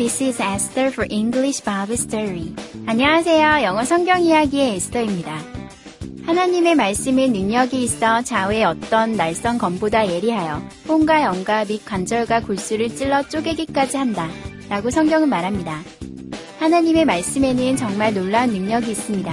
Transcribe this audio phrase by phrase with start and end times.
[0.00, 2.54] This is Esther for English Bible Story.
[2.86, 3.62] 안녕하세요.
[3.62, 5.38] 영어 성경 이야기의 에스더입니다.
[6.24, 13.28] 하나님의 말씀은 능력이 있어 좌우의 어떤 날선 검보다 예리하여 뽕과 영과 및 관절과 골수를 찔러
[13.28, 14.30] 쪼개기까지 한다.
[14.70, 15.82] 라고 성경은 말합니다.
[16.60, 19.30] 하나님의 말씀에는 정말 놀라운 능력이 있습니다.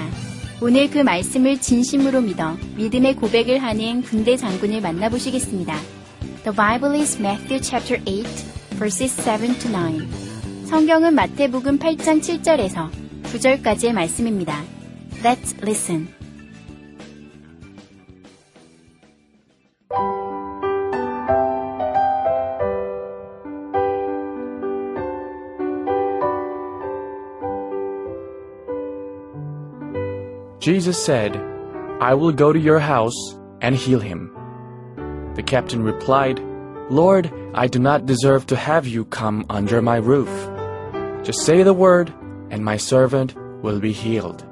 [0.62, 5.80] 오늘 그 말씀을 진심으로 믿어 믿음의 고백을 하는 군대 장군을 만나보시겠습니다.
[6.44, 8.26] The Bible is Matthew chapter 8,
[8.78, 10.27] verses 7 to 9.
[10.67, 12.91] 성경은 마태복음 8장 7절에서
[13.25, 14.63] 9절까지의 말씀입니다.
[15.23, 16.09] Let's listen.
[30.63, 31.37] Jesus said,
[32.01, 34.31] I will go to your house and heal him.
[35.35, 36.41] The captain replied,
[36.89, 40.31] Lord, I do not deserve to have you come under my roof.
[41.24, 42.14] Just say the word,
[42.52, 44.46] and my servant will be healed.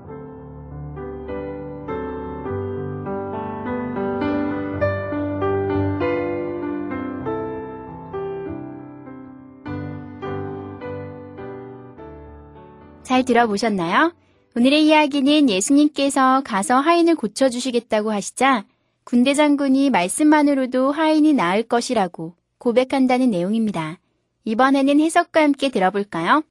[13.04, 14.14] 잘 들어보셨나요?
[14.58, 18.66] 오늘의 이야기는 예수님께서 가서 하인을 고쳐주시겠다고 하시자
[19.04, 24.00] 군대 장군이 말씀만으로도 하인이 나을 것이라고 고백한다는 내용입니다.
[24.44, 26.44] 이번에는 해석과 함께 들어볼까요?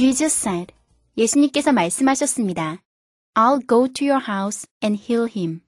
[0.00, 0.72] Jesus said,
[1.18, 2.82] 예수님께서 말씀하셨습니다.
[3.34, 5.60] I'll go to your house and heal him.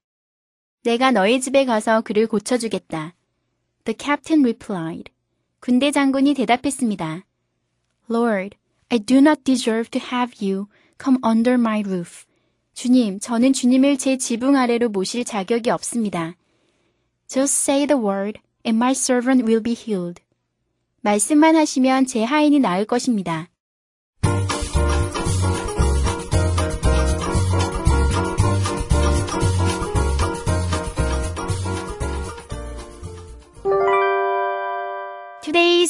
[0.81, 3.13] 내가 너희 집에 가서 그를 고쳐주겠다.
[3.85, 5.11] The captain replied.
[5.59, 7.27] 군대 장군이 대답했습니다.
[8.09, 8.57] Lord,
[8.89, 10.65] I do not deserve to have you
[10.99, 12.25] come under my roof.
[12.73, 16.35] 주님, 저는 주님을 제 지붕 아래로 모실 자격이 없습니다.
[17.27, 20.23] Just say the word and my servant will be healed.
[21.01, 23.52] 말씀만 하시면 제 하인이 나을 것입니다.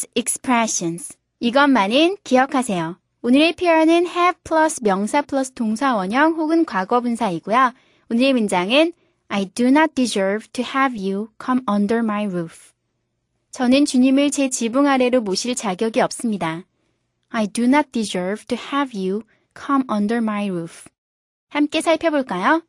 [0.03, 1.17] Today's expressions.
[1.39, 2.99] 이것만은 기억하세요.
[3.21, 7.73] 오늘의 표현은 have 플러스 명사 플러스 동사 원형 혹은 과거 분사이고요.
[8.09, 8.93] 오늘의 문장은
[9.29, 12.73] I do not deserve to have you come under my roof.
[13.51, 16.65] 저는 주님을 제 지붕 아래로 모실 자격이 없습니다.
[17.29, 19.23] I do not deserve to have you
[19.57, 20.89] come under my roof.
[21.49, 22.63] 함께 살펴볼까요?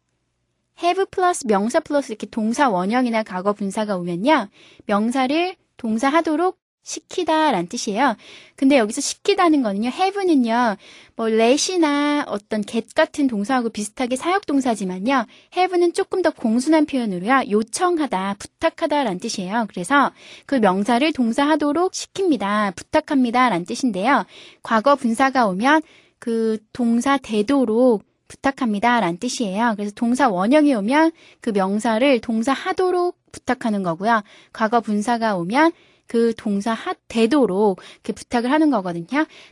[0.82, 4.48] have 플러스 명사 플러스 이렇게 동사 원형이나 과거 분사가 오면요.
[4.86, 8.14] 명사를 동사 하도록 시키다 라는 뜻이에요.
[8.56, 10.76] 근데 여기서 시키다는 거는요, have는요,
[11.16, 19.04] 뭐, let이나 어떤 get 같은 동사하고 비슷하게 사역동사지만요, have는 조금 더 공순한 표현으로요, 요청하다, 부탁하다
[19.04, 19.66] 라는 뜻이에요.
[19.68, 20.12] 그래서
[20.46, 24.24] 그 명사를 동사하도록 시킵니다, 부탁합니다 라는 뜻인데요.
[24.62, 25.82] 과거 분사가 오면
[26.18, 29.74] 그 동사 되도록 부탁합니다 라는 뜻이에요.
[29.76, 34.22] 그래서 동사 원형이 오면 그 명사를 동사하도록 부탁하는 거고요.
[34.52, 35.72] 과거 분사가 오면
[36.06, 39.06] 그 동사 하, 되도록 이렇게 부탁을 하는 거거든요.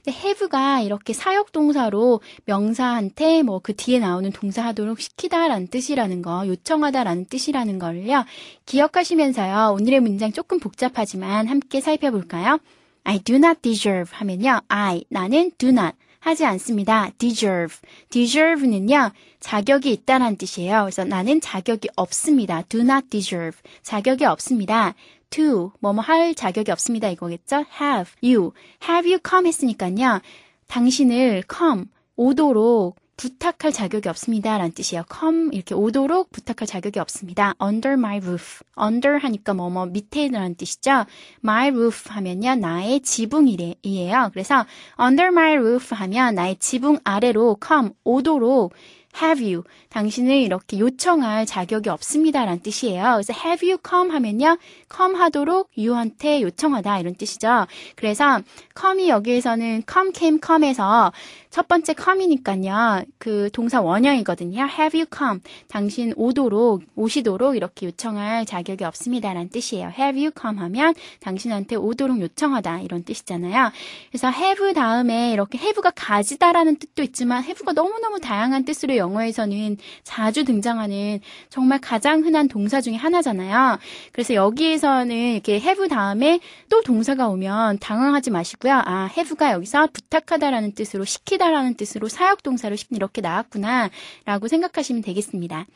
[0.04, 6.46] 근데 have가 이렇게 사역 동사로 명사한테 뭐 그 뒤에 나오는 동사 하도록 시키다라는 뜻이라는 거,
[6.46, 8.24] 요청하다라는 뜻이라는 걸요.
[8.66, 9.74] 기억하시면서요.
[9.74, 12.58] 오늘의 문장 조금 복잡하지만 함께 살펴볼까요?
[13.04, 14.60] I do not deserve 하면요.
[14.68, 15.96] I, 나는 do not.
[16.18, 17.10] 하지 않습니다.
[17.18, 17.76] deserve.
[18.10, 20.82] deserve는요, 자격이 있다는 뜻이에요.
[20.82, 22.62] 그래서 나는 자격이 없습니다.
[22.68, 23.58] do not deserve.
[23.82, 24.94] 자격이 없습니다.
[25.32, 27.08] To, 뭐뭐 할 자격이 없습니다.
[27.08, 27.64] 이거겠죠?
[27.80, 28.52] have, you.
[28.88, 30.20] have you come 했으니까요,
[30.68, 31.86] 당신을 come,
[32.16, 34.58] 오도록 부탁할 자격이 없습니다.
[34.58, 35.04] 라는 뜻이에요.
[35.12, 37.54] come 이렇게 오도록 부탁할 자격이 없습니다.
[37.62, 38.64] under my roof.
[38.80, 41.04] under 하니까 뭐뭐 밑에 라는 뜻이죠.
[41.44, 42.56] my roof 하면요.
[42.56, 44.30] 나의 지붕이에요.
[44.32, 44.64] 그래서
[45.00, 48.72] under my roof 하면 나의 지붕 아래로 come 오도록
[49.20, 49.64] have you.
[49.90, 53.02] 당신을 이렇게 요청할 자격이 없습니다라는 뜻이에요.
[53.14, 54.58] 그래서 have you come 하면요.
[54.94, 57.66] come 하도록 you한테 요청하다 이런 뜻이죠.
[57.96, 58.40] 그래서
[58.78, 61.12] come이 여기에서는 come, came, come에서
[61.50, 63.04] 첫 번째 come이니까요.
[63.18, 64.62] 그 동사 원형이거든요.
[64.62, 65.40] have you come.
[65.68, 69.88] 당신 오도록, 오시도록 이렇게 요청할 자격이 없습니다라는 뜻이에요.
[69.98, 73.70] have you come 하면 당신한테 오도록 요청하다 이런 뜻이잖아요.
[74.10, 81.20] 그래서 have 다음에 이렇게 have가 가지다라는 뜻도 있지만 have가 너무너무 다양한 뜻으로 영어에서는 자주 등장하는
[81.50, 83.78] 정말 가장 흔한 동사 중에 하나잖아요.
[84.12, 88.82] 그래서 여기에서는 이렇게 have 다음에 또 동사가 오면 당황하지 마시고요.
[88.84, 95.66] 아, have가 여기서 부탁하다라는 뜻으로 시키다라는 뜻으로 사역 동사로 이렇게 나왔구나라고 생각하시면 되겠습니다.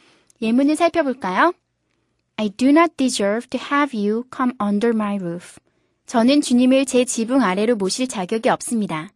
[0.40, 1.52] 예문을 살펴볼까요?
[2.37, 5.58] I do not deserve to have you come under my roof.
[6.06, 9.11] 저는 주님을 제 지붕 아래로 모실 자격이 없습니다.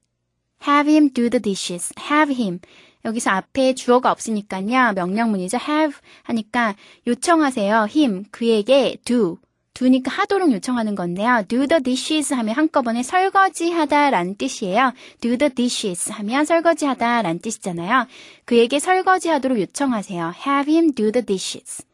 [0.67, 1.93] Have him do the dishes.
[2.11, 2.61] Have him.
[3.05, 4.93] 여기서 앞에 주어가 없으니까요.
[4.95, 5.59] 명령문이죠.
[5.61, 6.75] have 하니까
[7.07, 7.89] 요청하세요.
[7.95, 8.25] him.
[8.31, 9.39] 그에게 do.
[9.73, 11.45] do니까 하도록 요청하는 건데요.
[11.49, 14.93] do the dishes 하면 한꺼번에 설거지 하다라는 뜻이에요.
[15.21, 18.07] do the dishes 하면 설거지 하다라는 뜻이잖아요.
[18.45, 20.35] 그에게 설거지 하도록 요청하세요.
[20.47, 21.87] have him do the dishes.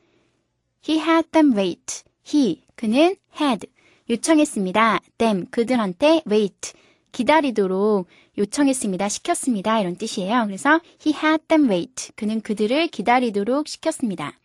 [0.88, 2.02] He had them wait.
[2.26, 3.69] He, 그는 had.
[4.10, 5.00] 요청했습니다.
[5.19, 6.72] them, 그들한테 wait.
[7.16, 9.08] 기다리도록 요청했습니다.
[9.08, 9.80] 시켰습니다.
[9.80, 10.44] 이런 뜻이에요.
[10.44, 12.12] 그래서 he had them wait.
[12.14, 14.38] 그는 그들을 기다리도록 시켰습니다.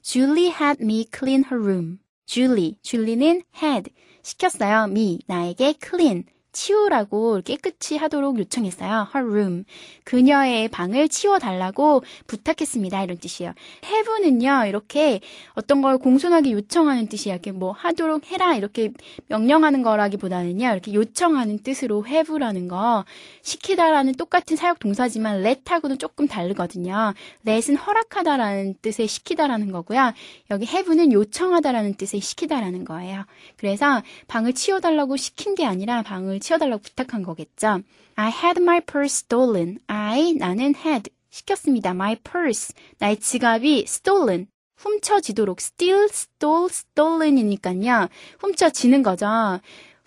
[0.00, 1.98] Julie had me clean her room.
[2.24, 4.84] Julie, 줄리는 had 시켰어요.
[4.84, 6.24] me, 나에게 clean,
[6.58, 9.08] 치우라고 깨끗이 하도록 요청했어요.
[9.14, 9.64] her room.
[10.02, 13.04] 그녀의 방을 치워달라고 부탁했습니다.
[13.04, 13.52] 이런 뜻이에요.
[13.84, 15.20] have는요, 이렇게
[15.54, 17.36] 어떤 걸 공손하게 요청하는 뜻이에요.
[17.36, 18.90] 이렇게 뭐 하도록 해라, 이렇게
[19.28, 23.04] 명령하는 거라기보다는요, 이렇게 요청하는 뜻으로 have라는 거,
[23.42, 27.14] 시키다라는 똑같은 사역 동사지만 let하고는 조금 다르거든요.
[27.46, 30.12] let은 허락하다라는 뜻의 시키다라는 거고요.
[30.50, 33.24] 여기 have는 요청하다라는 뜻의 시키다라는 거예요.
[33.56, 37.82] 그래서 방을 치워달라고 시킨 게 아니라 방을 치워달라고 부탁한 거겠죠.
[38.16, 39.78] I had my purse stolen.
[39.86, 41.10] I, 나는 had.
[41.28, 41.90] 시켰습니다.
[41.90, 42.74] My purse.
[42.98, 44.46] 나의 지갑이 stolen.
[44.76, 45.60] 훔쳐지도록.
[45.60, 48.08] steal, stole, stolen이니까요.
[48.40, 49.26] 훔쳐지는 거죠.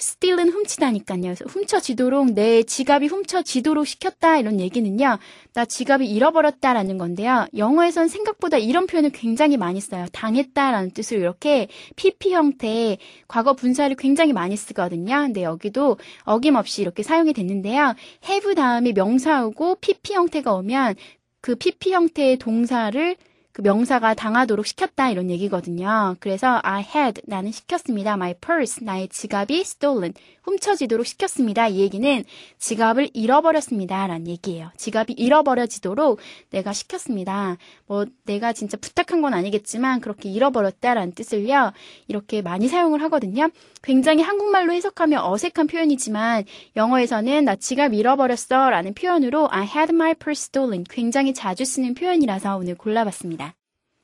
[0.02, 1.36] Steal은 훔치다니까요.
[1.48, 5.20] 훔쳐지도록 내 지갑이 훔쳐지도록 시켰다 이런 얘기는요.
[5.54, 7.46] 나 지갑이 잃어버렸다라는 건데요.
[7.56, 10.08] 영어에선 생각보다 이런 표현을 굉장히 많이 써요.
[10.12, 15.22] 당했다라는 뜻으로 이렇게 PP 형태의 과거 분사를 굉장히 많이 쓰거든요.
[15.22, 17.94] 근데 여기도 어김없이 이렇게 사용이 됐는데요.
[18.28, 20.96] have 다음에 명사하고 PP 형태가 오면
[21.42, 23.16] 그 PP 형태의 동사를
[23.54, 26.16] 그 명사가 당하도록 시켰다 이런 얘기거든요.
[26.20, 28.14] 그래서 I had 나는 시켰습니다.
[28.14, 30.14] My purse 나의 지갑이 stolen
[30.44, 31.68] 훔쳐지도록 시켰습니다.
[31.68, 32.24] 이 얘기는
[32.58, 34.08] 지갑을 잃어버렸습니다.
[34.08, 34.72] 라는 얘기예요.
[34.78, 36.20] 지갑이 잃어버려지도록
[36.50, 37.58] 내가 시켰습니다.
[37.86, 41.74] 뭐 내가 진짜 부탁한 건 아니겠지만 그렇게 잃어버렸다라는 뜻을요.
[42.08, 43.50] 이렇게 많이 사용을 하거든요.
[43.84, 46.46] 굉장히 한국말로 해석하면 어색한 표현이지만
[46.76, 52.58] 영어에서는 나 지갑 잃어버렸어 라는 표현으로 I had my purse stolen 굉장히 자주 쓰는 표현이라서
[52.58, 53.41] 오늘 골라봤습니다.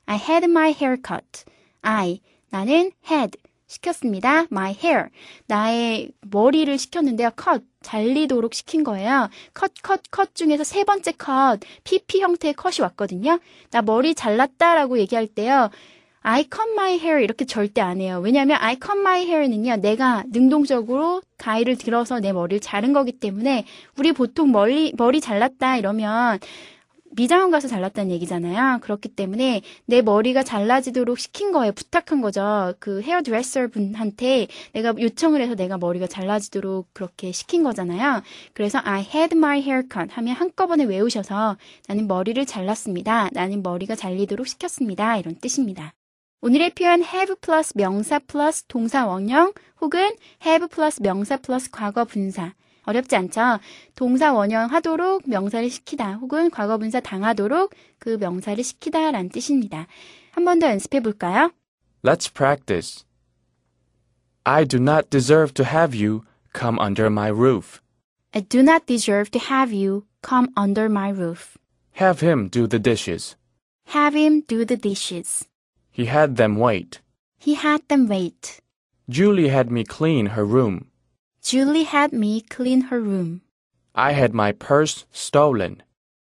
[0.08, 1.44] I had my hair cut.
[1.82, 3.38] I 나는 had
[3.68, 4.46] 시켰습니다.
[4.50, 5.10] My hair.
[5.48, 7.32] 나의 머리를 시켰는데요.
[7.42, 7.64] cut.
[7.82, 9.30] 잘리도록 시킨 거예요.
[9.54, 11.60] 컷, 컷, 컷 중에서 세 번째 컷.
[11.84, 13.40] PP 형태의 컷이 왔거든요.
[13.72, 15.70] 나 머리 잘랐다라고 얘기할 때요.
[16.22, 18.20] I cut my hair 이렇게 절대 안 해요.
[18.24, 19.78] 왜냐하면 I cut my hair는요.
[19.78, 23.66] 내가 능동적으로 가위를 들어서 내 머리를 자른 거기 때문에
[23.98, 26.40] 우리 보통 머리 머리 잘랐다 이러면
[27.18, 28.78] 미장원 가서 잘랐다는 얘기잖아요.
[28.82, 31.72] 그렇기 때문에 내 머리가 잘라지도록 시킨 거예요.
[31.72, 32.76] 부탁한 거죠.
[32.80, 38.22] 그 헤어 드레서 분한테 내가 요청을 해서 내가 머리가 잘라지도록 그렇게 시킨 거잖아요.
[38.54, 41.58] 그래서 I had my hair cut 하면 한꺼번에 외우셔서
[41.88, 43.30] 나는 머리를 잘랐습니다.
[43.34, 45.18] 나는 머리가 잘리도록 시켰습니다.
[45.18, 45.94] 이런 뜻입니다.
[46.42, 50.12] 오늘의 표현 have 플러스 명사 플러스 동사 원형 혹은
[50.46, 52.54] have 플러스 명사 플러스 과거 분사
[52.88, 53.60] 어렵지 않죠?
[53.96, 59.88] 동사 원형 하도록 명사를 시키다 혹은 과거 분사 당하도록 그 명사를 시키다 라는 뜻입니다.
[60.32, 61.52] 한 번 더 연습해 볼까요?
[62.04, 63.06] Let's practice.
[64.46, 66.24] I do not deserve to have you
[66.58, 67.82] come under my roof.
[68.34, 71.58] I do not deserve to have you come under my roof.
[72.00, 73.36] Have him do the dishes.
[73.94, 75.46] Have him do the dishes.
[75.92, 77.02] He had them wait.
[77.40, 78.62] He had them wait.
[79.10, 80.86] Julie had me clean her room.
[81.48, 83.40] Julie had me clean her room.
[83.96, 85.82] I had my purse stolen.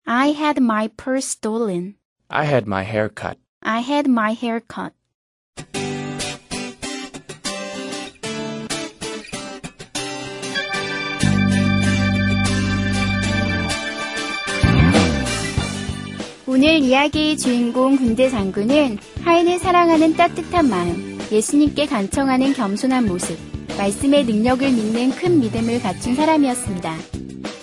[0.06, 1.94] I had my purse stolen.
[2.28, 3.38] I had my hair cut.
[3.62, 4.92] I had my hair cut.
[16.46, 24.68] 오늘 이야기의 주인공 군대 장군은 하인을 사랑하는 따뜻한 마음, 예수님께 간청하는 겸손한 모습, 말씀의 능력을
[24.70, 26.96] 믿는 큰 믿음을 갖춘 사람이었습니다.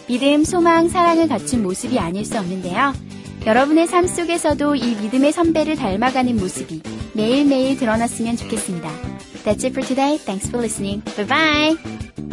[0.08, 2.93] 믿음, 소망, 사랑을 갖춘 모습이 아닐 수 없는데요.
[3.46, 6.82] 여러분의 삶 속에서도 이 믿음의 선배를 닮아가는 모습이
[7.13, 8.89] 매일매일 드러났으면 좋겠습니다.
[9.43, 10.17] That's it for today.
[10.17, 11.03] Thanks for listening.
[11.15, 12.33] Bye bye!